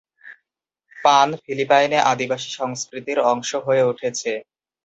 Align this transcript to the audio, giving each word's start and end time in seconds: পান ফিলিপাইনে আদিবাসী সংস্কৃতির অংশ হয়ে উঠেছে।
পান 0.97 1.29
ফিলিপাইনে 1.43 1.99
আদিবাসী 2.11 2.49
সংস্কৃতির 2.59 3.19
অংশ 3.31 3.49
হয়ে 3.65 3.83
উঠেছে। 3.83 4.31